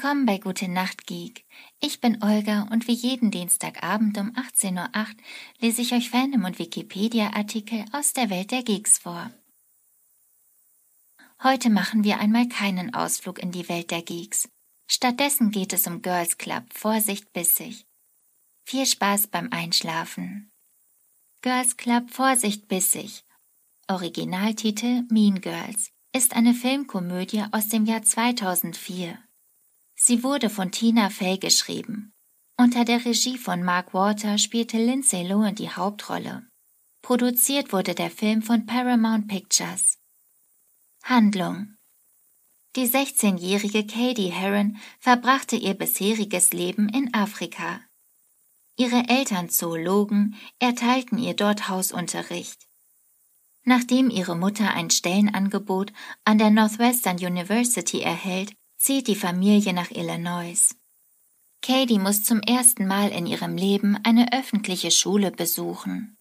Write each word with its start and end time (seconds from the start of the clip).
Willkommen 0.00 0.26
bei 0.26 0.38
Gute 0.38 0.68
Nacht 0.68 1.08
Geek. 1.08 1.44
Ich 1.80 2.00
bin 2.00 2.22
Olga 2.22 2.68
und 2.70 2.86
wie 2.86 2.92
jeden 2.92 3.32
Dienstagabend 3.32 4.16
um 4.16 4.30
18.08 4.30 4.76
Uhr 4.76 5.06
lese 5.58 5.82
ich 5.82 5.92
euch 5.92 6.10
Fandom 6.10 6.44
und 6.44 6.60
Wikipedia-Artikel 6.60 7.84
aus 7.90 8.12
der 8.12 8.30
Welt 8.30 8.52
der 8.52 8.62
Geeks 8.62 8.98
vor. 8.98 9.32
Heute 11.42 11.68
machen 11.68 12.04
wir 12.04 12.20
einmal 12.20 12.48
keinen 12.48 12.94
Ausflug 12.94 13.40
in 13.40 13.50
die 13.50 13.68
Welt 13.68 13.90
der 13.90 14.02
Geeks. 14.02 14.48
Stattdessen 14.86 15.50
geht 15.50 15.72
es 15.72 15.88
um 15.88 16.00
Girls 16.00 16.38
Club, 16.38 16.62
Vorsicht 16.72 17.32
bissig. 17.32 17.84
Viel 18.62 18.86
Spaß 18.86 19.26
beim 19.26 19.48
Einschlafen. 19.50 20.52
Girls 21.42 21.76
Club, 21.76 22.08
Vorsicht 22.12 22.68
bissig. 22.68 23.24
Originaltitel 23.88 25.02
Mean 25.10 25.40
Girls 25.40 25.90
ist 26.12 26.36
eine 26.36 26.54
Filmkomödie 26.54 27.42
aus 27.50 27.66
dem 27.66 27.84
Jahr 27.84 28.04
2004. 28.04 29.18
Sie 30.00 30.22
wurde 30.22 30.48
von 30.48 30.70
Tina 30.70 31.10
Fey 31.10 31.38
geschrieben. 31.38 32.12
Unter 32.56 32.84
der 32.84 33.04
Regie 33.04 33.36
von 33.36 33.64
Mark 33.64 33.92
Walter 33.94 34.38
spielte 34.38 34.78
Lindsay 34.78 35.26
Lohan 35.26 35.56
die 35.56 35.70
Hauptrolle. 35.70 36.46
Produziert 37.02 37.72
wurde 37.72 37.96
der 37.96 38.10
Film 38.10 38.42
von 38.42 38.64
Paramount 38.64 39.26
Pictures. 39.26 39.98
Handlung 41.02 41.74
Die 42.76 42.86
16-jährige 42.86 43.86
Katie 43.86 44.30
Heron 44.30 44.76
verbrachte 45.00 45.56
ihr 45.56 45.74
bisheriges 45.74 46.52
Leben 46.52 46.88
in 46.88 47.12
Afrika. 47.12 47.80
Ihre 48.76 49.08
Eltern 49.08 49.48
Zoologen 49.48 50.36
erteilten 50.60 51.18
ihr 51.18 51.34
dort 51.34 51.68
Hausunterricht. 51.68 52.68
Nachdem 53.64 54.10
ihre 54.10 54.36
Mutter 54.36 54.72
ein 54.72 54.90
Stellenangebot 54.90 55.92
an 56.24 56.38
der 56.38 56.50
Northwestern 56.50 57.16
University 57.16 58.00
erhält, 58.00 58.54
zieht 58.78 59.08
die 59.08 59.16
Familie 59.16 59.72
nach 59.72 59.90
Illinois. 59.90 60.74
Katie 61.60 61.98
muss 61.98 62.22
zum 62.22 62.40
ersten 62.40 62.86
Mal 62.86 63.10
in 63.10 63.26
ihrem 63.26 63.56
Leben 63.56 63.98
eine 64.04 64.32
öffentliche 64.32 64.90
Schule 64.90 65.30
besuchen. 65.30 66.16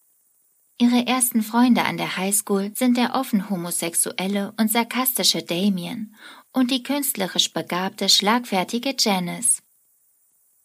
Ihre 0.80 1.08
ersten 1.08 1.42
Freunde 1.42 1.86
an 1.86 1.98
der 1.98 2.18
Highschool 2.18 2.72
sind 2.76 2.98
der 2.98 3.16
offen 3.16 3.50
homosexuelle 3.50 4.54
und 4.58 4.72
sarkastische 4.72 5.42
Damien 5.42 6.16
und 6.54 6.70
die 6.70 6.84
künstlerisch 6.84 7.54
begabte, 7.54 8.10
schlagfertige 8.10 8.96
Janice. 8.98 9.64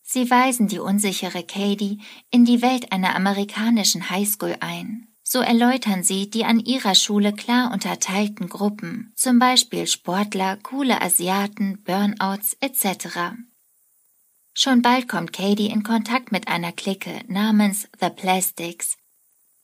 Sie 0.03 0.31
weisen 0.31 0.69
die 0.69 0.79
unsichere 0.79 1.43
Katie 1.45 1.99
in 2.31 2.45
die 2.45 2.61
Welt 2.61 2.93
einer 2.93 3.15
amerikanischen 3.15 4.11
Highschool 4.11 4.57
ein. 4.61 5.12
So 5.33 5.41
erläutern 5.41 6.03
sie 6.03 6.29
die 6.29 6.45
an 6.45 6.61
ihrer 6.61 6.95
Schule 6.95 7.33
klar 7.33 7.73
unterteilten 7.73 8.51
Gruppen, 8.51 9.15
zum 9.17 9.39
Beispiel 9.39 9.87
Sportler, 9.87 10.59
coole 10.59 11.01
Asiaten, 11.01 11.83
Burnouts 11.85 12.55
etc. 12.61 13.33
Schon 14.53 14.83
bald 14.83 15.09
kommt 15.09 15.33
Katie 15.33 15.71
in 15.71 15.85
Kontakt 15.85 16.33
mit 16.33 16.49
einer 16.49 16.71
Clique 16.71 17.23
namens 17.29 17.89
The 17.99 18.11
Plastics. 18.11 18.99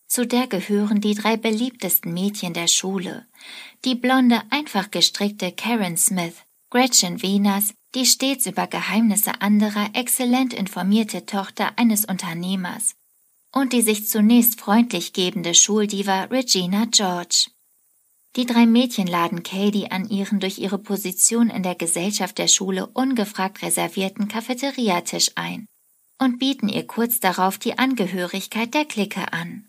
Zu 0.07 0.27
der 0.27 0.47
gehören 0.47 1.03
die 1.03 1.15
drei 1.15 1.37
beliebtesten 1.37 2.15
Mädchen 2.15 2.55
der 2.55 2.69
Schule, 2.69 3.27
die 3.85 3.95
blonde, 3.95 4.41
einfach 4.49 4.91
gestrickte 4.91 5.53
Karen 5.53 5.99
Smith, 5.99 6.37
Gretchen 6.71 7.23
Venus, 7.23 7.75
die 7.95 8.07
stets 8.07 8.47
über 8.47 8.69
Geheimnisse 8.69 9.43
anderer 9.43 9.91
exzellent 9.93 10.55
informierte 10.55 11.27
Tochter 11.27 11.73
eines 11.77 12.07
Unternehmers, 12.07 12.95
und 13.53 13.73
die 13.73 13.83
sich 13.83 14.09
zunächst 14.09 14.61
freundlich 14.61 15.13
gebende 15.13 15.55
Schuldiva 15.55 16.25
Regina 16.25 16.87
George. 16.91 17.47
Die 18.37 18.47
drei 18.47 18.67
Mädchen 18.67 19.07
laden 19.07 19.43
Katie 19.43 19.91
an 19.91 20.09
ihren 20.09 20.39
durch 20.39 20.59
ihre 20.59 20.79
Position 20.79 21.51
in 21.51 21.63
der 21.63 21.75
Gesellschaft 21.75 22.39
der 22.39 22.49
Schule 22.49 22.87
ungefragt 22.87 23.63
reservierten 23.63 24.29
Cafeteriatisch 24.29 25.33
ein 25.35 25.67
und 26.19 26.39
bieten 26.39 26.69
ihr 26.69 26.87
kurz 26.87 27.21
darauf 27.21 27.59
die 27.59 27.79
Angehörigkeit 27.79 28.75
der 28.75 28.85
Clique 28.85 29.33
an. 29.33 29.69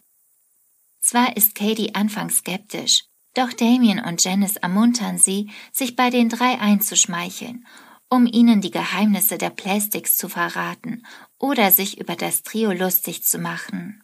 Zwar 0.99 1.37
ist 1.37 1.55
Katie 1.55 1.95
anfangs 1.95 2.37
skeptisch, 2.37 3.05
doch 3.33 3.53
Damien 3.53 3.99
und 3.99 4.23
Janice 4.23 4.57
ermuntern 4.57 5.17
sie, 5.17 5.49
sich 5.71 5.95
bei 5.95 6.09
den 6.09 6.29
drei 6.29 6.59
einzuschmeicheln 6.59 7.65
um 8.09 8.25
ihnen 8.25 8.59
die 8.59 8.71
Geheimnisse 8.71 9.37
der 9.37 9.51
Plastics 9.51 10.17
zu 10.17 10.29
verraten 10.29 11.05
oder 11.37 11.71
sich 11.71 11.99
über 11.99 12.15
das 12.15 12.43
Trio 12.43 12.71
lustig 12.71 13.23
zu 13.23 13.37
machen. 13.37 14.03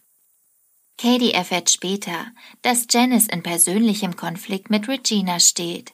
Katie 0.96 1.32
erfährt 1.32 1.70
später, 1.70 2.26
dass 2.62 2.86
Janice 2.88 3.28
in 3.28 3.42
persönlichem 3.42 4.16
Konflikt 4.16 4.70
mit 4.70 4.88
Regina 4.88 5.40
steht. 5.40 5.92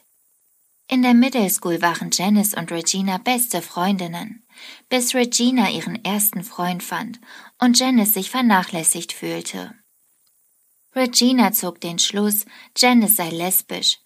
In 0.87 1.01
der 1.01 1.13
Middle 1.13 1.49
School 1.49 1.81
waren 1.81 2.09
Janice 2.11 2.53
und 2.53 2.71
Regina 2.71 3.17
beste 3.17 3.61
Freundinnen, 3.61 4.45
bis 4.89 5.15
Regina 5.15 5.69
ihren 5.71 6.03
ersten 6.05 6.43
Freund 6.43 6.83
fand 6.83 7.19
und 7.59 7.79
Janice 7.79 8.13
sich 8.13 8.29
vernachlässigt 8.29 9.11
fühlte. 9.11 9.73
Regina 10.95 11.51
zog 11.51 11.81
den 11.81 11.99
Schluss, 11.99 12.45
Janice 12.77 13.15
sei 13.15 13.29
lesbisch 13.29 14.02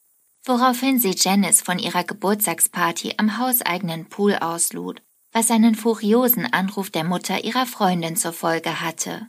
woraufhin 0.48 1.00
sie 1.00 1.16
Janice 1.18 1.62
von 1.62 1.80
ihrer 1.80 2.04
Geburtstagsparty 2.04 3.16
am 3.18 3.38
hauseigenen 3.38 4.08
Pool 4.10 4.36
auslud, 4.36 5.02
was 5.32 5.52
einen 5.52 5.76
furiosen 5.76 6.52
Anruf 6.52 6.90
der 6.90 7.04
Mutter 7.04 7.44
ihrer 7.44 7.66
Freundin 7.66 8.16
zur 8.16 8.34
Folge 8.34 8.82
hatte. 8.82 9.28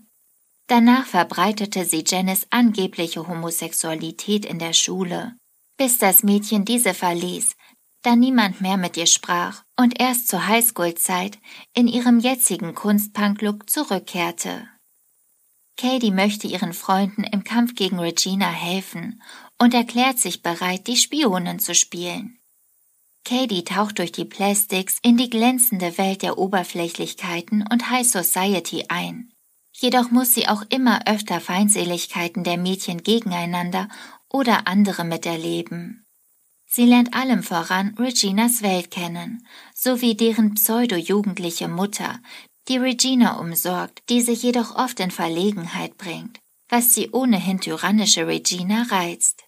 Danach 0.68 1.06
verbreitete 1.06 1.84
sie 1.84 2.04
Janice 2.06 2.46
angebliche 2.50 3.26
Homosexualität 3.26 4.44
in 4.44 4.58
der 4.58 4.74
Schule, 4.74 5.34
bis 5.76 5.98
das 5.98 6.22
Mädchen 6.22 6.64
diese 6.64 6.94
verließ, 6.94 7.56
da 8.02 8.14
niemand 8.14 8.60
mehr 8.60 8.76
mit 8.76 8.96
ihr 8.96 9.06
sprach 9.06 9.64
und 9.76 10.00
erst 10.00 10.28
zur 10.28 10.46
Highschool-Zeit 10.46 11.38
in 11.74 11.88
ihrem 11.88 12.20
jetzigen 12.20 12.74
Kunstpunk-Look 12.74 13.68
zurückkehrte. 13.68 14.68
Katie 15.78 16.10
möchte 16.10 16.48
ihren 16.48 16.72
Freunden 16.72 17.22
im 17.22 17.44
Kampf 17.44 17.76
gegen 17.76 18.00
Regina 18.00 18.50
helfen 18.50 19.22
und 19.58 19.74
erklärt 19.74 20.18
sich 20.18 20.42
bereit, 20.42 20.88
die 20.88 20.96
Spionin 20.96 21.60
zu 21.60 21.72
spielen. 21.72 22.40
Katie 23.24 23.62
taucht 23.62 24.00
durch 24.00 24.10
die 24.10 24.24
Plastics 24.24 24.98
in 25.02 25.16
die 25.16 25.30
glänzende 25.30 25.96
Welt 25.96 26.22
der 26.22 26.36
Oberflächlichkeiten 26.36 27.64
und 27.70 27.90
High 27.90 28.06
Society 28.06 28.86
ein. 28.88 29.32
Jedoch 29.72 30.10
muss 30.10 30.34
sie 30.34 30.48
auch 30.48 30.62
immer 30.68 31.06
öfter 31.06 31.40
Feindseligkeiten 31.40 32.42
der 32.42 32.58
Mädchen 32.58 33.04
gegeneinander 33.04 33.88
oder 34.28 34.66
andere 34.66 35.04
miterleben. 35.04 36.04
Sie 36.66 36.86
lernt 36.86 37.14
allem 37.14 37.42
voran 37.42 37.94
Reginas 37.98 38.62
Welt 38.62 38.90
kennen, 38.90 39.46
sowie 39.74 40.16
deren 40.16 40.54
pseudo-jugendliche 40.54 41.68
Mutter, 41.68 42.18
die 42.68 42.76
Regina 42.76 43.38
umsorgt, 43.38 44.02
die 44.08 44.20
sich 44.20 44.42
jedoch 44.42 44.76
oft 44.76 45.00
in 45.00 45.10
Verlegenheit 45.10 45.96
bringt, 45.96 46.38
was 46.68 46.92
die 46.92 47.10
ohnehin 47.10 47.60
tyrannische 47.60 48.26
Regina 48.26 48.82
reizt. 48.90 49.44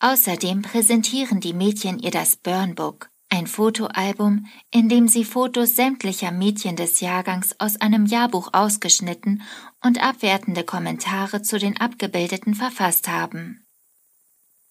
Außerdem 0.00 0.62
präsentieren 0.62 1.40
die 1.40 1.54
Mädchen 1.54 1.98
ihr 1.98 2.10
das 2.10 2.36
Burnbook, 2.36 3.10
ein 3.28 3.46
Fotoalbum, 3.46 4.46
in 4.70 4.88
dem 4.88 5.08
sie 5.08 5.24
Fotos 5.24 5.74
sämtlicher 5.74 6.30
Mädchen 6.30 6.76
des 6.76 7.00
Jahrgangs 7.00 7.58
aus 7.58 7.80
einem 7.80 8.06
Jahrbuch 8.06 8.50
ausgeschnitten 8.52 9.42
und 9.82 10.02
abwertende 10.02 10.64
Kommentare 10.64 11.42
zu 11.42 11.58
den 11.58 11.76
Abgebildeten 11.78 12.54
verfasst 12.54 13.08
haben. 13.08 13.64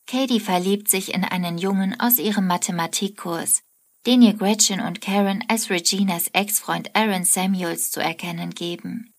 Katie 0.08 0.40
verliebt 0.40 0.88
sich 0.90 1.14
in 1.14 1.24
einen 1.24 1.58
Jungen 1.58 2.00
aus 2.00 2.20
ihrem 2.20 2.46
Mathematikkurs, 2.48 3.64
den 4.06 4.22
ihr 4.22 4.34
Gretchen 4.34 4.80
und 4.80 5.02
Karen 5.02 5.44
als 5.48 5.70
Reginas 5.70 6.28
Ex-Freund 6.34 6.96
Aaron 6.96 7.26
Samuels 7.26 7.92
zu 7.92 8.00
erkennen 8.00 8.52
geben. 8.52 9.14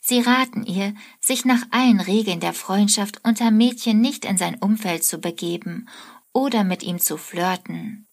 Sie 0.00 0.20
raten 0.20 0.64
ihr, 0.64 0.94
sich 1.20 1.44
nach 1.44 1.62
allen 1.70 2.00
Regeln 2.00 2.40
der 2.40 2.54
Freundschaft 2.54 3.20
unter 3.24 3.50
Mädchen 3.50 4.00
nicht 4.00 4.24
in 4.24 4.38
sein 4.38 4.56
Umfeld 4.56 5.04
zu 5.04 5.18
begeben 5.18 5.88
oder 6.32 6.64
mit 6.64 6.82
ihm 6.82 6.98
zu 6.98 7.16
flirten. 7.16 8.06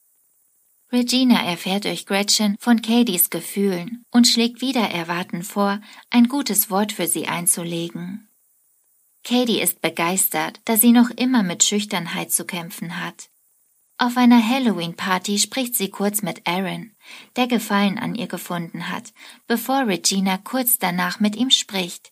Regina 0.92 1.44
erfährt 1.44 1.86
durch 1.86 2.06
Gretchen 2.06 2.58
von 2.60 2.82
Cadies 2.82 3.30
Gefühlen 3.30 4.06
und 4.12 4.28
schlägt 4.28 4.62
wieder 4.62 4.90
erwarten 4.90 5.44
vor, 5.44 5.82
ein 6.10 6.28
gutes 6.28 6.70
Wort 6.70 6.92
für 6.92 7.08
sie 7.08 7.28
einzulegen. 7.28 8.30
Katie 9.24 9.62
ist 9.62 9.82
begeistert, 9.82 10.62
da 10.66 10.78
sie 10.78 10.92
noch 10.92 11.10
immer 11.10 11.44
mit 11.44 11.64
Schüchternheit 11.64 12.32
zu 12.32 12.46
kämpfen 12.46 13.04
hat. 13.04 13.30
Auf 13.98 14.18
einer 14.18 14.46
Halloween-Party 14.46 15.40
spricht 15.40 15.76
sie 15.76 15.90
kurz 15.90 16.22
mit 16.22 16.46
Aaron, 16.46 16.92
der 17.38 17.48
Gefallen 17.48 17.98
an 17.98 18.14
ihr 18.14 18.28
gefunden 18.28 18.90
hat, 18.90 19.14
bevor 19.48 19.88
Regina 19.88 20.38
kurz 20.38 20.78
danach 20.78 21.22
mit 21.22 21.38
ihm 21.38 21.50
spricht. 21.50 22.12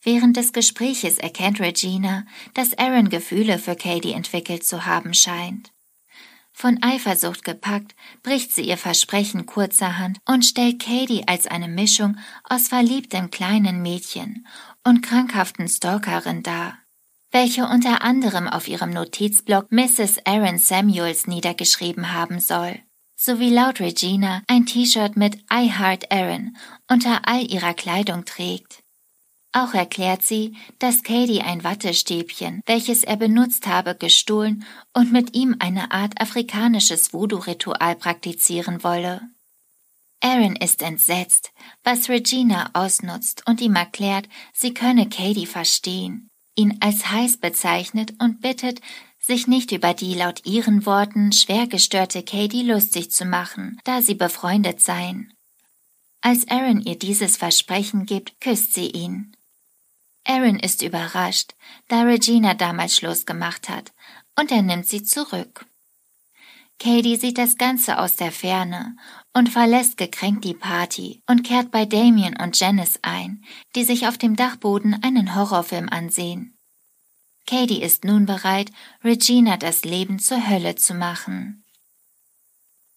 Während 0.00 0.36
des 0.36 0.52
Gespräches 0.52 1.18
erkennt 1.18 1.58
Regina, 1.58 2.24
dass 2.54 2.78
Aaron 2.78 3.08
Gefühle 3.08 3.58
für 3.58 3.74
Katie 3.74 4.12
entwickelt 4.12 4.64
zu 4.64 4.86
haben 4.86 5.12
scheint. 5.12 5.72
Von 6.52 6.80
Eifersucht 6.82 7.42
gepackt, 7.42 7.96
bricht 8.22 8.52
sie 8.52 8.62
ihr 8.62 8.78
Versprechen 8.78 9.46
kurzerhand 9.46 10.18
und 10.26 10.44
stellt 10.44 10.80
Katie 10.80 11.26
als 11.26 11.48
eine 11.48 11.68
Mischung 11.68 12.16
aus 12.44 12.68
verliebtem 12.68 13.30
kleinen 13.30 13.82
Mädchen 13.82 14.46
und 14.84 15.02
krankhaften 15.02 15.66
Stalkerin 15.66 16.44
dar 16.44 16.81
welche 17.32 17.66
unter 17.66 18.02
anderem 18.02 18.46
auf 18.46 18.68
ihrem 18.68 18.90
Notizblock 18.90 19.72
Mrs. 19.72 20.24
Aaron 20.26 20.58
Samuels 20.58 21.26
niedergeschrieben 21.26 22.12
haben 22.12 22.38
soll. 22.38 22.78
sowie 23.16 23.50
laut 23.50 23.78
Regina 23.80 24.42
ein 24.48 24.66
T-Shirt 24.66 25.16
mit 25.16 25.36
I 25.52 25.70
Heart 25.70 26.10
Aaron 26.10 26.56
unter 26.90 27.22
all 27.26 27.42
ihrer 27.50 27.72
Kleidung 27.72 28.24
trägt. 28.24 28.82
Auch 29.52 29.74
erklärt 29.74 30.22
sie, 30.22 30.56
dass 30.78 31.02
Katie 31.02 31.42
ein 31.42 31.62
Wattestäbchen, 31.62 32.62
welches 32.66 33.04
er 33.04 33.16
benutzt 33.16 33.66
habe, 33.66 33.94
gestohlen 33.94 34.64
und 34.92 35.12
mit 35.12 35.36
ihm 35.36 35.56
eine 35.58 35.92
Art 35.92 36.20
afrikanisches 36.20 37.12
Voodoo-Ritual 37.12 37.94
praktizieren 37.96 38.82
wolle. 38.82 39.20
Aaron 40.20 40.56
ist 40.56 40.82
entsetzt, 40.82 41.52
was 41.84 42.08
Regina 42.08 42.70
ausnutzt 42.72 43.42
und 43.46 43.60
ihm 43.60 43.74
erklärt, 43.76 44.28
sie 44.52 44.72
könne 44.72 45.08
Katie 45.08 45.46
verstehen, 45.46 46.30
ihn 46.54 46.78
als 46.80 47.10
heiß 47.10 47.38
bezeichnet 47.38 48.14
und 48.18 48.40
bittet, 48.40 48.80
sich 49.18 49.46
nicht 49.46 49.72
über 49.72 49.94
die 49.94 50.14
laut 50.14 50.44
ihren 50.44 50.84
Worten 50.84 51.32
schwer 51.32 51.66
gestörte 51.66 52.22
Katie 52.22 52.64
lustig 52.64 53.10
zu 53.10 53.24
machen, 53.24 53.80
da 53.84 54.02
sie 54.02 54.14
befreundet 54.14 54.80
seien. 54.80 55.32
Als 56.20 56.48
Aaron 56.48 56.80
ihr 56.80 56.98
dieses 56.98 57.36
Versprechen 57.36 58.06
gibt, 58.06 58.40
küsst 58.40 58.74
sie 58.74 58.90
ihn. 58.90 59.36
Aaron 60.24 60.58
ist 60.58 60.82
überrascht, 60.82 61.54
da 61.88 62.02
Regina 62.02 62.54
damals 62.54 62.96
Schluss 62.96 63.26
gemacht 63.26 63.68
hat, 63.68 63.92
und 64.38 64.50
er 64.50 64.62
nimmt 64.62 64.86
sie 64.86 65.02
zurück. 65.02 65.66
Katie 66.78 67.16
sieht 67.16 67.38
das 67.38 67.58
Ganze 67.58 67.98
aus 67.98 68.16
der 68.16 68.32
Ferne 68.32 68.96
und 69.34 69.48
verlässt 69.48 69.96
gekränkt 69.96 70.44
die 70.44 70.54
Party 70.54 71.22
und 71.26 71.42
kehrt 71.42 71.70
bei 71.70 71.86
Damien 71.86 72.36
und 72.36 72.58
Janice 72.58 72.98
ein, 73.02 73.44
die 73.74 73.84
sich 73.84 74.06
auf 74.06 74.18
dem 74.18 74.36
Dachboden 74.36 75.02
einen 75.02 75.34
Horrorfilm 75.34 75.88
ansehen. 75.88 76.56
Katie 77.46 77.82
ist 77.82 78.04
nun 78.04 78.26
bereit, 78.26 78.70
Regina 79.02 79.56
das 79.56 79.84
Leben 79.84 80.18
zur 80.18 80.48
Hölle 80.48 80.76
zu 80.76 80.94
machen. 80.94 81.64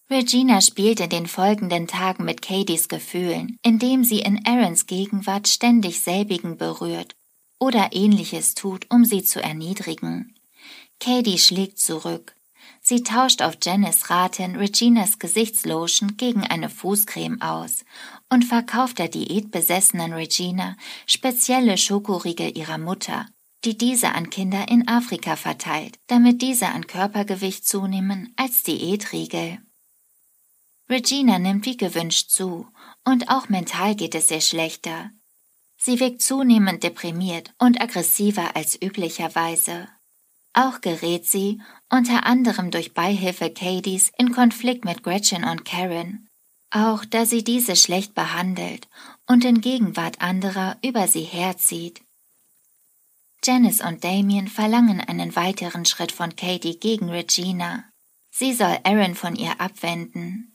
Regina 0.10 0.62
spielt 0.62 1.00
in 1.00 1.10
den 1.10 1.26
folgenden 1.26 1.88
Tagen 1.88 2.26
mit 2.26 2.44
Katies 2.44 2.90
Gefühlen, 2.90 3.58
indem 3.64 4.04
sie 4.04 4.20
in 4.20 4.46
Aarons 4.46 4.86
Gegenwart 4.86 5.48
ständig 5.48 6.00
selbigen 6.02 6.58
berührt 6.58 7.16
oder 7.60 7.90
ähnliches 7.92 8.54
tut, 8.54 8.86
um 8.92 9.04
sie 9.04 9.24
zu 9.24 9.42
erniedrigen. 9.42 10.36
Katie 11.00 11.40
schlägt 11.40 11.80
zurück. 11.80 12.36
Sie 12.88 13.02
tauscht 13.02 13.42
auf 13.42 13.58
Janice 13.64 14.12
Raten 14.12 14.58
Reginas 14.58 15.18
Gesichtslotion 15.18 16.18
gegen 16.18 16.44
eine 16.44 16.70
Fußcreme 16.70 17.42
aus 17.42 17.84
und 18.30 18.46
verkauft 18.46 19.00
der 19.00 19.08
diätbesessenen 19.08 20.14
Regina 20.14 20.78
spezielle 21.08 21.80
Schokoriegel 21.80 22.56
ihrer 22.56 22.78
Mutter, 22.78 23.26
die 23.64 23.76
diese 23.76 24.12
an 24.12 24.30
Kinder 24.30 24.68
in 24.70 24.88
Afrika 24.88 25.36
verteilt, 25.36 25.98
damit 26.06 26.44
diese 26.44 26.68
an 26.68 26.86
Körpergewicht 26.86 27.68
zunehmen 27.68 28.32
als 28.36 28.62
Diätriegel. 28.62 29.58
Regina 30.88 31.40
nimmt 31.40 31.66
wie 31.66 31.78
gewünscht 31.78 32.30
zu, 32.30 32.68
und 33.04 33.30
auch 33.30 33.50
mental 33.50 33.96
geht 33.96 34.14
es 34.14 34.30
ihr 34.30 34.42
schlechter. 34.42 35.10
Sie 35.76 36.00
wirkt 36.00 36.22
zunehmend 36.22 36.84
deprimiert 36.84 37.52
und 37.58 37.82
aggressiver 37.82 38.56
als 38.56 38.80
üblicherweise. 38.80 39.88
Auch 40.58 40.80
gerät 40.80 41.26
sie, 41.26 41.62
unter 41.90 42.26
anderem 42.26 42.72
durch 42.72 42.94
Beihilfe 42.94 43.50
Cadies, 43.50 44.10
in 44.18 44.32
Konflikt 44.32 44.86
mit 44.86 45.04
Gretchen 45.04 45.44
und 45.44 45.66
Karen, 45.66 46.30
auch 46.72 47.04
da 47.04 47.26
sie 47.26 47.44
diese 47.44 47.76
schlecht 47.76 48.16
behandelt 48.16 48.88
und 49.28 49.44
in 49.44 49.60
Gegenwart 49.60 50.22
anderer 50.22 50.78
über 50.82 51.10
sie 51.10 51.24
herzieht. 51.24 52.02
Janice 53.44 53.82
und 53.82 54.06
Damien 54.06 54.48
verlangen 54.48 55.02
einen 55.02 55.36
weiteren 55.36 55.84
Schritt 55.84 56.14
von 56.14 56.38
Katie 56.38 56.80
gegen 56.80 57.10
Regina. 57.10 57.84
Sie 58.32 58.54
soll 58.54 58.80
Aaron 58.86 59.16
von 59.16 59.36
ihr 59.36 59.60
abwenden. 59.60 60.55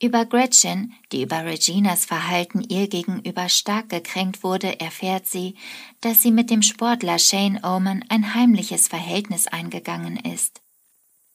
Über 0.00 0.26
Gretchen, 0.26 0.94
die 1.10 1.22
über 1.22 1.44
Reginas 1.44 2.04
Verhalten 2.04 2.62
ihr 2.68 2.86
gegenüber 2.86 3.48
stark 3.48 3.88
gekränkt 3.88 4.44
wurde, 4.44 4.78
erfährt 4.80 5.26
sie, 5.26 5.56
dass 6.00 6.22
sie 6.22 6.30
mit 6.30 6.50
dem 6.50 6.62
Sportler 6.62 7.18
Shane 7.18 7.60
Oman 7.64 8.04
ein 8.08 8.32
heimliches 8.34 8.86
Verhältnis 8.86 9.48
eingegangen 9.48 10.16
ist. 10.16 10.60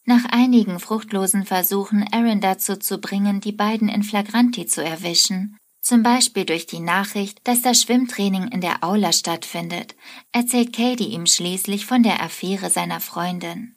Nach 0.05 0.23
einigen 0.25 0.79
fruchtlosen 0.79 1.45
Versuchen, 1.45 2.05
Aaron 2.13 2.39
dazu 2.39 2.77
zu 2.77 2.99
bringen, 2.99 3.41
die 3.41 3.51
beiden 3.51 3.89
in 3.89 4.03
Flagranti 4.03 4.65
zu 4.65 4.81
erwischen, 4.81 5.57
zum 5.81 6.01
Beispiel 6.01 6.45
durch 6.45 6.65
die 6.65 6.79
Nachricht, 6.79 7.45
dass 7.45 7.61
das 7.61 7.81
Schwimmtraining 7.81 8.47
in 8.47 8.61
der 8.61 8.81
Aula 8.85 9.11
stattfindet, 9.11 9.95
erzählt 10.31 10.73
Katie 10.73 11.09
ihm 11.09 11.25
schließlich 11.25 11.85
von 11.85 12.01
der 12.01 12.23
Affäre 12.23 12.69
seiner 12.69 13.01
Freundin. 13.01 13.75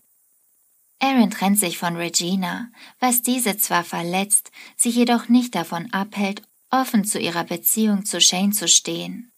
Aaron 0.99 1.31
trennt 1.31 1.59
sich 1.59 1.79
von 1.79 1.97
Regina, 1.97 2.71
was 3.01 3.23
diese 3.23 3.57
zwar 3.59 3.85
verletzt, 3.85 4.51
sie 4.77 4.91
jedoch 4.91 5.29
nicht 5.29 5.55
davon 5.55 5.93
abhält, 5.93 6.43
offen 6.71 7.05
zu 7.05 7.19
ihrer 7.19 7.45
Beziehung 7.45 8.05
zu 8.05 8.21
Shane 8.21 8.53
zu 8.53 8.67
stehen. 8.67 9.31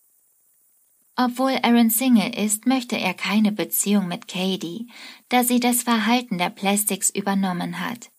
Obwohl 1.17 1.59
Aaron 1.63 1.91
Single 1.91 2.33
ist, 2.33 2.67
möchte 2.67 2.97
er 2.97 3.13
keine 3.13 3.51
Beziehung 3.51 4.07
mit 4.07 4.29
Katie, 4.29 4.87
da 5.29 5.43
sie 5.43 5.59
das 5.59 5.83
Verhalten 5.83 6.39
der 6.39 6.51
Plastics 6.51 7.11
übernommen 7.11 7.81
hat. 7.81 8.11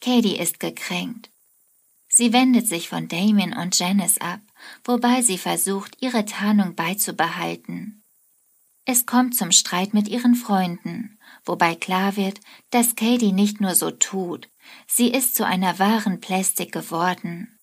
Katie 0.00 0.38
ist 0.38 0.58
gekränkt 0.58 1.30
Sie 2.16 2.32
wendet 2.32 2.68
sich 2.68 2.88
von 2.88 3.08
Damien 3.08 3.52
und 3.52 3.76
Janice 3.76 4.18
ab, 4.18 4.38
wobei 4.84 5.20
sie 5.20 5.36
versucht, 5.36 5.96
ihre 6.00 6.24
Tarnung 6.24 6.76
beizubehalten. 6.76 8.04
Es 8.84 9.04
kommt 9.04 9.34
zum 9.34 9.50
Streit 9.50 9.94
mit 9.94 10.06
ihren 10.06 10.36
Freunden, 10.36 11.13
wobei 11.44 11.74
klar 11.74 12.16
wird, 12.16 12.40
dass 12.70 12.96
Katie 12.96 13.32
nicht 13.32 13.60
nur 13.60 13.74
so 13.74 13.90
tut, 13.90 14.48
sie 14.86 15.08
ist 15.08 15.34
zu 15.34 15.46
einer 15.46 15.78
wahren 15.78 16.20
Plastik 16.20 16.72
geworden. 16.72 17.58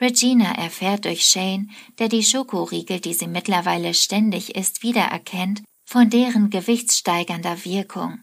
Regina 0.00 0.52
erfährt 0.52 1.06
durch 1.06 1.24
Shane, 1.24 1.70
der 1.98 2.08
die 2.08 2.22
Schokoriegel, 2.22 3.00
die 3.00 3.14
sie 3.14 3.28
mittlerweile 3.28 3.94
ständig 3.94 4.54
isst, 4.54 4.82
wiedererkennt, 4.82 5.62
von 5.86 6.10
deren 6.10 6.50
gewichtssteigernder 6.50 7.64
Wirkung. 7.64 8.20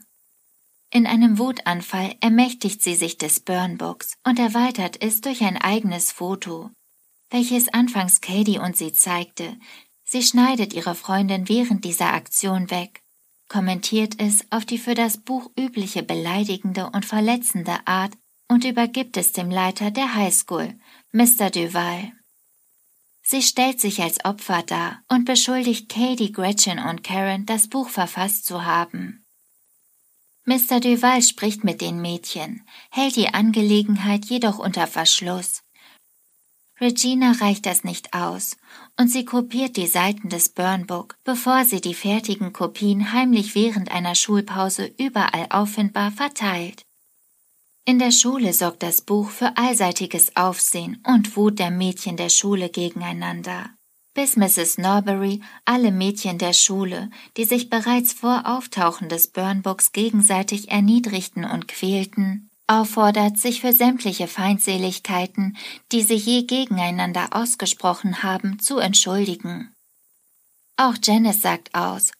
In 0.91 1.07
einem 1.07 1.39
Wutanfall 1.39 2.15
ermächtigt 2.21 2.83
sie 2.83 2.93
sich 2.93 3.17
des 3.17 3.39
Burnbooks 3.39 4.15
und 4.23 4.37
erweitert 4.37 5.01
es 5.01 5.21
durch 5.21 5.41
ein 5.41 5.57
eigenes 5.57 6.11
Foto, 6.11 6.69
welches 7.31 7.69
anfangs 7.69 8.21
Katie 8.21 8.59
und 8.59 8.77
sie 8.77 8.93
zeigte. 8.93 9.57
Sie 10.03 10.21
schneidet 10.21 10.73
ihre 10.73 10.93
Freundin 10.93 11.49
während 11.49 11.83
dieser 11.83 12.13
Aktion 12.13 12.69
weg, 12.69 13.02
kommentiert 13.53 14.15
es 14.17 14.43
auf 14.49 14.65
die 14.65 14.79
für 14.79 14.95
das 14.95 15.19
Buch 15.19 15.51
übliche 15.55 16.01
beleidigende 16.01 16.89
und 16.89 17.05
verletzende 17.05 17.85
Art 17.85 18.11
und 18.47 18.65
übergibt 18.65 19.15
es 19.15 19.31
dem 19.31 19.51
Leiter 19.51 19.91
der 19.91 20.15
Highschool, 20.15 20.73
Mr. 21.11 21.51
Duval. 21.51 22.13
Sie 23.21 23.43
stellt 23.43 23.79
sich 23.79 24.01
als 24.01 24.25
Opfer 24.25 24.63
dar 24.63 25.03
und 25.07 25.25
beschuldigt 25.25 25.87
Katie, 25.87 26.31
Gretchen 26.31 26.79
und 26.79 27.03
Karen, 27.03 27.45
das 27.45 27.67
Buch 27.67 27.89
verfasst 27.89 28.47
zu 28.47 28.65
haben. 28.65 29.23
Mr. 30.45 30.79
Duval 30.79 31.21
spricht 31.21 31.63
mit 31.63 31.79
den 31.79 32.01
Mädchen, 32.01 32.67
hält 32.89 33.15
die 33.15 33.35
Angelegenheit 33.35 34.25
jedoch 34.25 34.57
unter 34.57 34.87
Verschluss. 34.87 35.62
Regina 36.83 37.31
reicht 37.31 37.65
das 37.65 37.83
nicht 37.83 38.13
aus 38.13 38.57
und 38.99 39.07
sie 39.07 39.25
kopiert 39.25 39.77
die 39.77 39.87
Seiten 39.87 40.29
des 40.29 40.49
Burnbook, 40.49 41.15
bevor 41.23 41.65
sie 41.65 41.81
die 41.81 41.95
fertigen 41.95 42.53
Kopien 42.53 43.13
heimlich 43.13 43.55
während 43.55 43.89
einer 43.91 44.13
Schulpause 44.13 44.91
überall 44.99 45.47
auffindbar 45.49 46.11
verteilt. 46.11 46.85
In 47.85 47.97
der 47.99 48.11
Schule 48.11 48.53
sorgt 48.53 48.83
das 48.83 49.01
Buch 49.01 49.29
für 49.29 49.57
allseitiges 49.57 50.35
Aufsehen 50.35 51.01
und 51.07 51.35
Wut 51.35 51.57
der 51.57 51.71
Mädchen 51.71 52.17
der 52.17 52.29
Schule 52.29 52.69
gegeneinander 52.69 53.69
bis 54.13 54.35
Mrs. 54.37 54.77
Norbury 54.77 55.41
alle 55.65 55.91
Mädchen 55.91 56.37
der 56.37 56.53
Schule, 56.53 57.09
die 57.37 57.45
sich 57.45 57.69
bereits 57.69 58.13
vor 58.13 58.43
Auftauchen 58.45 59.09
des 59.09 59.27
Burnbooks 59.27 59.91
gegenseitig 59.91 60.69
erniedrigten 60.69 61.45
und 61.45 61.67
quälten, 61.67 62.49
auffordert, 62.67 63.37
sich 63.37 63.61
für 63.61 63.73
sämtliche 63.73 64.27
Feindseligkeiten, 64.27 65.57
die 65.91 66.01
sie 66.01 66.15
je 66.15 66.43
gegeneinander 66.43 67.29
ausgesprochen 67.31 68.23
haben, 68.23 68.59
zu 68.59 68.79
entschuldigen. 68.79 69.73
Auch 70.77 70.95
Janice 71.03 71.41
sagt 71.41 71.75
aus, 71.75 72.11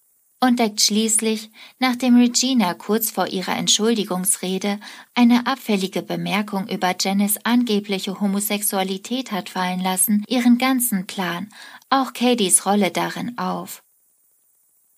und 0.44 0.60
deckt 0.60 0.82
schließlich, 0.82 1.50
nachdem 1.80 2.18
Regina 2.18 2.74
kurz 2.74 3.12
vor 3.12 3.28
ihrer 3.28 3.56
Entschuldigungsrede 3.56 4.78
eine 5.16 5.48
abfällige 5.48 6.02
Bemerkung 6.02 6.68
über 6.68 6.94
Janice 7.00 7.40
angebliche 7.46 8.20
Homosexualität 8.20 9.32
hat 9.32 9.50
fallen 9.50 9.80
lassen, 9.80 10.26
ihren 10.28 10.58
ganzen 10.58 11.08
Plan, 11.08 11.50
auch 11.90 12.12
Cadies 12.12 12.66
Rolle 12.66 12.92
darin 12.92 13.38
auf. 13.38 13.84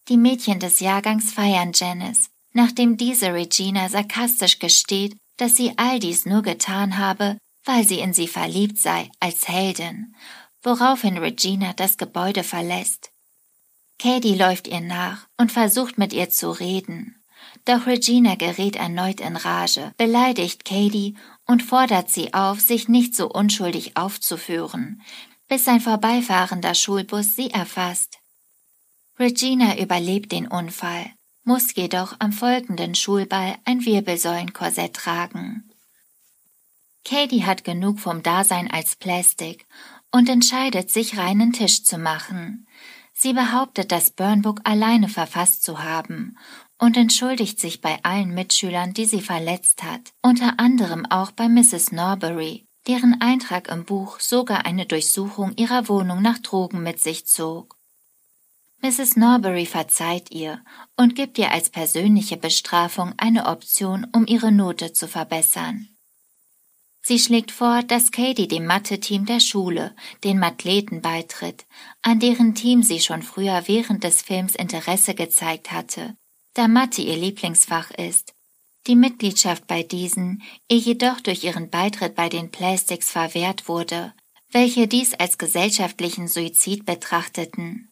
Die 0.08 0.18
Mädchen 0.18 0.60
des 0.60 0.80
Jahrgangs 0.80 1.32
feiern 1.32 1.72
Janice, 1.75 2.32
nachdem 2.54 2.98
diese 2.98 3.32
Regina 3.32 3.88
sarkastisch 3.88 4.58
gesteht, 4.58 5.16
dass 5.38 5.56
sie 5.56 5.74
all 5.77 6.00
dies 6.00 6.25
nur 6.25 6.42
getan 6.42 6.98
habe, 6.98 7.38
weil 7.63 7.86
sie 7.86 8.00
in 8.00 8.13
sie 8.13 8.27
verliebt 8.27 8.77
sei, 8.77 9.10
als 9.20 9.48
Heldin, 9.48 10.15
woraufhin 10.62 11.18
Regina 11.18 11.74
das 11.74 11.98
Gebäude 11.98 12.44
verlässt. 12.44 13.12
Katie 14.00 14.36
läuft 14.36 14.68
ihr 14.68 14.82
nach 14.82 15.27
und 15.38 15.51
versucht 15.51 15.98
mit 15.98 16.13
ihr 16.13 16.30
zu 16.30 16.51
reden. 16.51 17.24
Doch 17.63 17.88
Regina 17.88 18.36
gerät 18.36 18.75
erneut 18.75 19.22
in 19.22 19.36
Rage, 19.36 19.94
beleidigt 19.98 20.65
Katie 20.65 21.15
und 21.46 21.63
fordert 21.63 22.10
sie 22.10 22.34
auf, 22.34 22.60
sich 22.60 22.88
nicht 22.88 23.15
so 23.15 23.30
unschuldig 23.30 23.98
aufzuführen, 23.98 25.01
bis 25.48 25.68
ein 25.68 25.82
vorbeifahrender 25.82 26.75
Schulbus 26.75 27.36
sie 27.36 27.51
erfasst. 27.51 28.20
Regina 29.18 29.77
überlebt 29.77 30.32
den 30.32 30.48
Unfall, 30.48 31.10
muss 31.46 31.74
jedoch 31.75 32.16
am 32.20 32.34
folgenden 32.34 32.96
Schulball 32.96 33.56
ein 33.64 33.86
Wirbelsäulenkorsett 33.86 34.96
tragen. 34.96 35.70
Katie 37.06 37.46
hat 37.46 37.64
genug 37.64 38.00
vom 38.00 38.24
Dasein 38.24 38.70
als 38.70 38.96
Plastik 38.96 39.68
und 40.12 40.28
entscheidet 40.28 40.90
sich, 40.90 41.18
reinen 41.18 41.54
Tisch 41.54 41.84
zu 41.84 41.98
machen. 41.98 42.68
Sie 43.14 43.32
behauptet, 43.32 43.92
das 43.92 44.10
Burnbook 44.10 44.62
alleine 44.64 45.08
verfasst 45.08 45.64
zu 45.64 45.84
haben 45.84 46.38
und 46.80 46.98
entschuldigt 46.98 47.60
sich 47.60 47.80
bei 47.80 48.00
allen 48.04 48.34
Mitschülern, 48.34 48.94
die 48.94 49.06
sie 49.06 49.22
verletzt 49.22 49.84
hat, 49.84 50.14
unter 50.22 50.60
anderem 50.60 51.06
auch 51.06 51.32
bei 51.32 51.48
Mrs. 51.48 51.92
Norbury, 51.92 52.68
deren 52.88 53.22
Eintrag 53.22 53.70
im 53.70 53.86
Buch 53.86 54.20
sogar 54.20 54.66
eine 54.66 54.86
Durchsuchung 54.86 55.54
ihrer 55.56 55.88
Wohnung 55.88 56.22
nach 56.22 56.40
Drogen 56.40 56.84
mit 56.84 57.00
sich 57.00 57.25
zog. 57.25 57.75
Mrs. 58.82 59.15
Norbury 59.15 59.65
verzeiht 59.65 60.32
ihr 60.32 60.63
und 60.96 61.15
gibt 61.15 61.38
ihr 61.38 61.51
als 61.51 61.70
persönliche 61.70 62.38
Bestrafung 62.38 63.13
eine 63.17 63.48
Option, 63.48 64.05
um 64.13 64.27
ihre 64.27 64.51
Note 64.51 64.94
zu 64.94 65.08
verbessern. 65.08 65.89
Sie 67.01 67.20
schlägt 67.20 67.51
vor, 67.51 67.84
dass 67.84 68.12
Katie 68.12 68.48
dem 68.48 68.65
Mathe-Team 68.65 69.27
der 69.27 69.39
Schule, 69.39 69.96
den 70.24 70.39
Mathleten 70.39 71.01
beitritt, 71.01 71.67
an 72.01 72.20
deren 72.20 72.55
Team 72.55 72.82
sie 72.82 73.00
schon 73.00 73.22
früher 73.22 73.63
während 73.67 74.03
des 74.03 74.24
Films 74.24 74.55
Interesse 74.55 75.13
gezeigt 75.13 75.72
hatte, 75.72 76.17
da 76.55 76.67
Mathe 76.67 77.03
ihr 77.03 77.15
Lieblingsfach 77.15 77.91
ist. 77.91 78.34
Die 78.88 78.96
Mitgliedschaft 78.96 79.67
bei 79.67 79.84
diesen 79.84 80.41
ihr 80.67 80.77
jedoch 80.77 81.20
durch 81.22 81.44
ihren 81.44 81.70
Beitritt 81.70 82.15
bei 82.15 82.27
den 82.27 82.50
Plastics 82.50 83.12
verwehrt 83.12 83.67
wurde, 83.67 84.13
welche 84.51 84.88
dies 84.88 85.13
als 85.13 85.38
gesellschaftlichen 85.38 86.27
Suizid 86.27 86.86
betrachteten. 86.86 87.91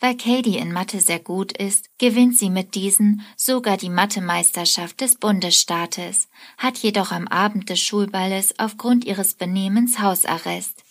Weil 0.00 0.16
Katie 0.16 0.58
in 0.58 0.72
Mathe 0.72 1.00
sehr 1.00 1.20
gut 1.20 1.56
ist, 1.56 1.88
gewinnt 1.98 2.36
sie 2.36 2.50
mit 2.50 2.74
diesen 2.74 3.22
sogar 3.36 3.76
die 3.76 3.88
Mathemeisterschaft 3.88 5.00
des 5.00 5.16
Bundesstaates, 5.16 6.28
hat 6.58 6.78
jedoch 6.78 7.12
am 7.12 7.28
Abend 7.28 7.70
des 7.70 7.80
Schulballes 7.80 8.58
aufgrund 8.58 9.04
ihres 9.04 9.34
Benehmens 9.34 10.00
Hausarrest. 10.00 10.82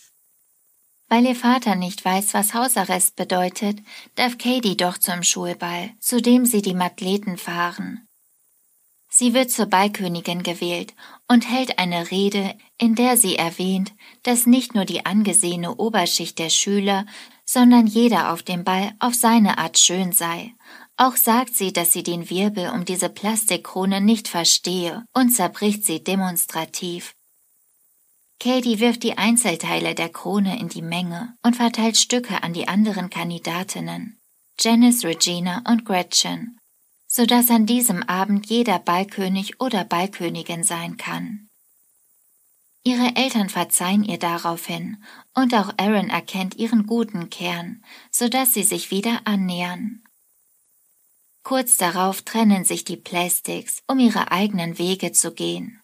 Weil 1.09 1.25
ihr 1.25 1.35
Vater 1.35 1.75
nicht 1.75 2.03
weiß, 2.03 2.33
was 2.33 2.53
Hausarrest 2.55 3.15
bedeutet, 3.15 3.77
darf 4.15 4.37
Katie 4.37 4.77
doch 4.77 4.97
zum 4.97 5.21
Schulball, 5.21 5.91
zu 5.99 6.21
dem 6.21 6.45
sie 6.45 6.61
die 6.61 6.73
Mathleten 6.73 7.37
fahren. 7.37 8.07
Sie 9.09 9.35
wird 9.35 9.51
zur 9.51 9.67
Ballkönigin 9.67 10.41
gewählt 10.41 10.95
und 11.33 11.49
hält 11.49 11.79
eine 11.79 12.11
Rede, 12.11 12.55
in 12.77 12.93
der 12.93 13.17
sie 13.17 13.35
erwähnt, 13.35 13.91
dass 14.21 14.45
nicht 14.45 14.75
nur 14.75 14.85
die 14.85 15.07
angesehene 15.07 15.75
Oberschicht 15.75 16.37
der 16.37 16.51
Schüler, 16.51 17.07
sondern 17.43 17.87
jeder 17.87 18.31
auf 18.31 18.43
dem 18.43 18.63
Ball 18.63 18.93
auf 18.99 19.15
seine 19.15 19.57
Art 19.57 19.79
schön 19.79 20.11
sei. 20.11 20.53
Auch 20.95 21.15
sagt 21.15 21.55
sie, 21.55 21.73
dass 21.73 21.91
sie 21.91 22.03
den 22.03 22.29
Wirbel 22.29 22.69
um 22.69 22.85
diese 22.85 23.09
Plastikkrone 23.09 23.99
nicht 23.99 24.27
verstehe 24.27 25.05
und 25.11 25.31
zerbricht 25.31 25.83
sie 25.83 26.03
demonstrativ. 26.03 27.15
Katie 28.39 28.79
wirft 28.79 29.01
die 29.01 29.17
Einzelteile 29.17 29.95
der 29.95 30.09
Krone 30.09 30.59
in 30.59 30.69
die 30.69 30.83
Menge 30.83 31.33
und 31.41 31.55
verteilt 31.55 31.97
Stücke 31.97 32.43
an 32.43 32.53
die 32.53 32.67
anderen 32.67 33.09
Kandidatinnen, 33.09 34.19
Janice, 34.59 35.03
Regina 35.03 35.63
und 35.67 35.83
Gretchen, 35.83 36.59
so 37.15 37.27
dass 37.27 37.51
an 37.51 37.67
diesem 37.67 38.01
Abend 38.01 38.47
jeder 38.47 38.79
Ballkönig 38.79 39.61
oder 39.61 39.83
Ballkönigin 39.83 40.63
sein 40.63 40.97
kann. 40.97 41.47
Ihre 42.83 43.15
Eltern 43.15 43.49
verzeihen 43.49 44.03
ihr 44.03 44.17
daraufhin, 44.17 44.97
und 45.35 45.53
auch 45.53 45.71
Aaron 45.77 46.09
erkennt 46.09 46.55
ihren 46.55 46.87
guten 46.87 47.29
Kern, 47.29 47.83
so 48.09 48.29
dass 48.29 48.55
sie 48.55 48.63
sich 48.63 48.89
wieder 48.89 49.21
annähern. 49.25 50.03
Kurz 51.43 51.77
darauf 51.77 52.23
trennen 52.23 52.65
sich 52.65 52.83
die 52.83 52.97
Plastics, 52.97 53.83
um 53.87 53.99
ihre 53.99 54.31
eigenen 54.31 54.79
Wege 54.79 55.11
zu 55.11 55.35
gehen. 55.35 55.79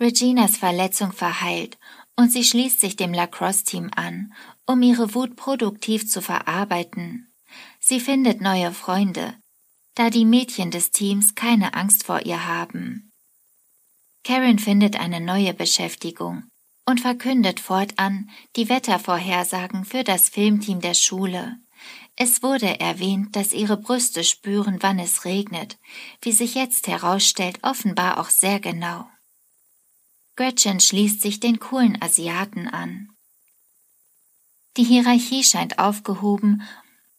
Reginas 0.00 0.56
Verletzung 0.56 1.12
verheilt 1.12 1.78
und 2.16 2.32
sie 2.32 2.44
schließt 2.44 2.80
sich 2.80 2.96
dem 2.96 3.12
Lacrosse-Team 3.12 3.90
an, 3.94 4.32
um 4.64 4.80
ihre 4.80 5.14
Wut 5.14 5.36
produktiv 5.36 6.08
zu 6.08 6.22
verarbeiten. 6.22 7.30
Sie 7.78 8.00
findet 8.00 8.40
neue 8.40 8.72
Freunde, 8.72 9.34
da 9.94 10.10
die 10.10 10.24
Mädchen 10.24 10.70
des 10.70 10.90
Teams 10.90 11.34
keine 11.34 11.74
Angst 11.74 12.04
vor 12.04 12.24
ihr 12.24 12.46
haben. 12.46 13.10
Karen 14.24 14.58
findet 14.58 14.96
eine 14.96 15.20
neue 15.20 15.52
Beschäftigung 15.52 16.44
und 16.86 17.00
verkündet 17.00 17.60
fortan 17.60 18.30
die 18.56 18.68
Wettervorhersagen 18.68 19.84
für 19.84 20.04
das 20.04 20.28
Filmteam 20.28 20.80
der 20.80 20.94
Schule. 20.94 21.56
Es 22.16 22.42
wurde 22.42 22.78
erwähnt, 22.78 23.34
dass 23.36 23.52
ihre 23.52 23.76
Brüste 23.76 24.22
spüren, 24.22 24.78
wann 24.80 24.98
es 24.98 25.24
regnet, 25.24 25.78
wie 26.20 26.32
sich 26.32 26.54
jetzt 26.54 26.86
herausstellt, 26.86 27.58
offenbar 27.62 28.18
auch 28.18 28.30
sehr 28.30 28.60
genau. 28.60 29.08
Gretchen 30.36 30.80
schließt 30.80 31.20
sich 31.20 31.40
den 31.40 31.58
coolen 31.58 32.00
Asiaten 32.00 32.68
an. 32.68 33.08
Die 34.76 34.84
Hierarchie 34.84 35.44
scheint 35.44 35.78
aufgehoben 35.78 36.62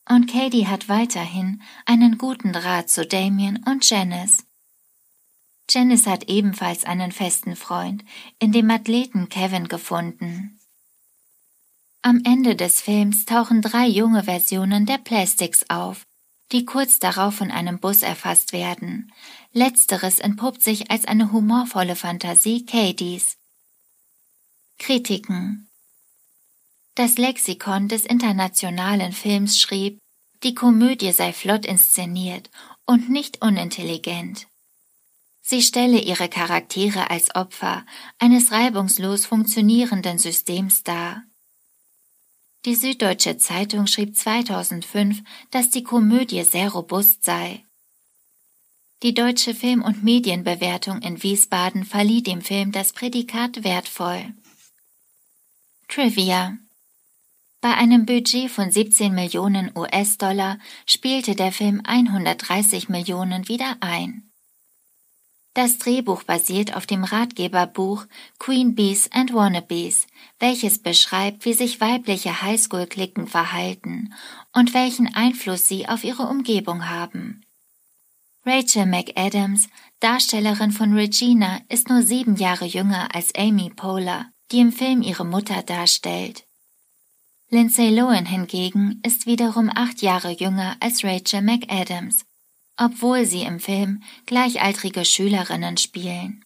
und 0.08 0.28
Katie 0.28 0.68
hat 0.68 0.90
weiterhin 0.90 1.62
einen 1.86 2.18
guten 2.18 2.54
Draht 2.54 2.90
zu 2.90 3.06
Damien 3.06 3.64
und 3.66 3.90
Janice. 3.90 4.46
Janice 5.70 6.08
hat 6.08 6.30
ebenfalls 6.30 6.84
einen 6.84 7.12
festen 7.12 7.56
Freund 7.56 8.04
in 8.40 8.52
dem 8.52 8.70
Athleten 8.70 9.30
Kevin 9.30 9.68
gefunden. 9.68 10.60
Am 12.02 12.22
Ende 12.26 12.56
des 12.56 12.82
Films 12.82 13.26
tauchen 13.26 13.62
drei 13.62 13.88
junge 13.88 14.24
Versionen 14.24 14.86
der 14.86 14.98
Plastics 14.98 15.70
auf, 15.70 16.06
die 16.52 16.66
kurz 16.66 17.00
darauf 17.00 17.36
von 17.36 17.50
einem 17.50 17.80
Bus 17.80 18.02
erfasst 18.02 18.52
werden. 18.52 19.12
Letzteres 19.54 20.20
entpuppt 20.20 20.62
sich 20.62 20.92
als 20.92 21.06
eine 21.06 21.32
humorvolle 21.32 21.96
Fantasie 21.96 22.66
Katie's. 22.66 23.38
Kritiken 24.78 25.70
Das 26.96 27.18
Lexikon 27.18 27.88
des 27.88 28.06
internationalen 28.06 29.14
Films 29.14 29.60
schrieb, 29.60 29.98
die 30.44 30.54
Komödie 30.54 31.12
sei 31.12 31.34
flott 31.34 31.66
inszeniert 31.66 32.52
und 32.86 33.10
nicht 33.10 33.42
unintelligent. 33.42 34.48
Sie 35.42 35.64
stelle 35.64 36.00
ihre 36.00 36.30
Charaktere 36.30 37.10
als 37.10 37.36
Opfer 37.36 37.86
eines 38.20 38.52
reibungslos 38.52 39.26
funktionierenden 39.26 40.20
Systems 40.20 40.84
dar. 40.84 41.24
Die 42.66 42.76
Süddeutsche 42.76 43.38
Zeitung 43.38 43.88
schrieb 43.88 44.16
2005, 44.16 45.22
dass 45.50 45.72
die 45.72 45.84
Komödie 45.84 46.44
sehr 46.44 46.70
robust 46.70 47.24
sei. 47.24 47.66
Die 49.02 49.14
Deutsche 49.14 49.54
Film- 49.54 49.84
und 49.84 50.04
Medienbewertung 50.04 51.02
in 51.02 51.24
Wiesbaden 51.24 51.84
verlieh 51.86 52.22
dem 52.22 52.42
Film 52.42 52.72
das 52.72 52.94
Prädikat 52.94 53.64
wertvoll. 53.64 54.34
Trivia 55.90 56.58
Bei 57.63 57.75
einem 57.75 58.05
Budget 58.05 58.51
von 58.51 58.70
17 58.70 59.15
Millionen 59.15 59.72
US-Dollar 59.74 60.60
spielte 60.86 61.34
der 61.34 61.53
Film 61.53 61.82
130 61.86 62.89
Millionen 62.89 63.48
wieder 63.48 63.77
ein. 63.79 64.29
Das 65.53 65.77
Drehbuch 65.77 66.24
basiert 66.24 66.75
auf 66.75 66.86
dem 66.86 67.05
Ratgeberbuch 67.05 68.05
Queen 68.38 68.75
Bees 68.75 69.10
and 69.13 69.34
Wannabes, 69.34 70.08
welches 70.39 70.84
beschreibt, 70.84 71.46
wie 71.46 71.53
sich 71.53 71.79
weibliche 71.79 72.41
Highschool-Klicken 72.41 73.27
verhalten 73.27 74.13
und 74.51 74.74
welchen 74.74 75.15
Einfluss 75.15 75.65
sie 75.65 75.88
auf 75.88 76.03
ihre 76.03 76.24
Umgebung 76.24 76.89
haben. 76.89 77.46
Rachel 78.46 78.88
McAdams, 78.88 79.70
Darstellerin 80.01 80.74
von 80.74 80.91
Regina, 80.91 81.62
ist 81.70 81.88
nur 81.88 82.01
sieben 82.01 82.36
Jahre 82.36 82.65
jünger 82.65 83.15
als 83.15 83.34
Amy 83.36 83.70
Poehler, 83.70 84.25
die 84.51 84.60
im 84.60 84.74
Film 84.74 85.01
ihre 85.01 85.24
Mutter 85.24 85.63
darstellt. 85.63 86.43
Lindsay 87.54 87.90
Lohan 87.90 88.26
hingegen 88.26 89.00
ist 89.06 89.28
wiederum 89.28 89.70
acht 89.74 90.02
Jahre 90.02 90.32
jünger 90.32 90.76
als 90.80 91.04
Rachel 91.04 91.42
McAdams 91.42 92.26
obwohl 92.78 93.26
sie 93.26 93.44
im 93.44 93.60
Film 93.60 94.02
gleichaltrige 94.26 95.06
Schülerinnen 95.06 95.78
spielen. 95.78 96.44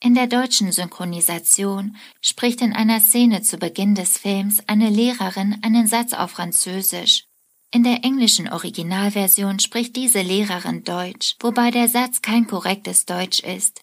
In 0.00 0.14
der 0.14 0.26
deutschen 0.26 0.72
Synchronisation 0.72 1.96
spricht 2.20 2.60
in 2.60 2.72
einer 2.72 3.00
Szene 3.00 3.42
zu 3.42 3.56
Beginn 3.56 3.94
des 3.94 4.18
Films 4.18 4.62
eine 4.66 4.90
Lehrerin 4.90 5.58
einen 5.62 5.86
Satz 5.86 6.12
auf 6.12 6.32
Französisch. 6.32 7.24
In 7.70 7.84
der 7.84 8.04
englischen 8.04 8.52
Originalversion 8.52 9.60
spricht 9.60 9.96
diese 9.96 10.20
Lehrerin 10.20 10.84
Deutsch, 10.84 11.36
wobei 11.40 11.70
der 11.70 11.88
Satz 11.88 12.20
kein 12.20 12.46
korrektes 12.46 13.06
Deutsch 13.06 13.40
ist. 13.40 13.80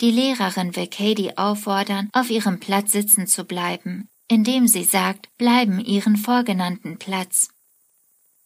Die 0.00 0.10
Lehrerin 0.10 0.74
will 0.74 0.86
Katie 0.86 1.36
auffordern, 1.36 2.08
auf 2.12 2.30
ihrem 2.30 2.60
Platz 2.60 2.92
sitzen 2.92 3.26
zu 3.26 3.44
bleiben, 3.44 4.08
indem 4.28 4.68
sie 4.68 4.84
sagt, 4.84 5.36
bleiben 5.38 5.80
ihren 5.80 6.16
vorgenannten 6.16 6.98
Platz. 6.98 7.48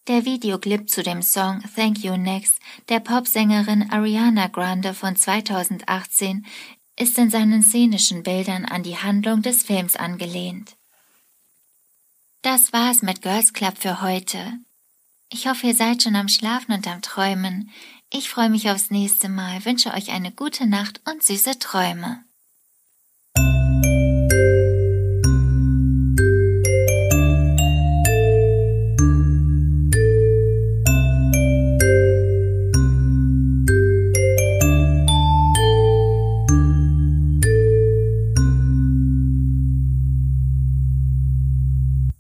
Der 0.09 0.25
Videoclip 0.25 0.89
zu 0.89 1.03
dem 1.03 1.23
Song 1.23 1.63
Thank 1.77 2.03
You 2.03 2.17
Next 2.17 2.61
der 2.89 3.01
Popsängerin 3.01 3.91
Ariana 3.91 4.49
Grande 4.49 4.95
von 4.95 5.15
2018 5.15 6.45
ist 6.97 7.19
in 7.19 7.31
seinen 7.31 7.63
szenischen 7.63 8.23
Bildern 8.23 8.65
an 8.65 8.83
die 8.83 8.97
Handlung 8.97 9.43
des 9.43 9.63
Films 9.63 9.97
angelehnt. 9.97 10.77
Das 12.43 12.73
war's 12.73 13.03
mit 13.03 13.23
Girls 13.23 13.53
Club 13.53 13.79
für 13.79 14.03
heute. 14.03 14.59
Ich 15.31 15.47
hoffe, 15.47 15.69
ihr 15.69 15.75
seid 15.75 16.03
schon 16.03 16.17
am 16.17 16.29
Schlafen 16.29 16.73
und 16.73 16.87
am 16.89 17.01
Träumen. 17.01 17.71
Ich 18.11 18.29
freue 18.29 18.51
mich 18.51 18.69
aufs 18.71 18.91
nächste 18.91 19.29
Mal, 19.29 19.65
wünsche 19.65 19.95
euch 19.95 20.11
eine 20.11 20.33
gute 20.33 20.67
Nacht 20.67 21.01
und 21.09 21.23
süße 21.23 21.59
Träume. 21.61 22.25